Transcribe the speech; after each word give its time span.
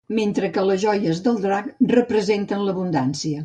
Mentre 0.19 0.47
que 0.55 0.63
les 0.69 0.81
joies 0.83 1.21
del 1.27 1.39
drac 1.45 1.69
representen 1.95 2.69
l'abundància. 2.71 3.37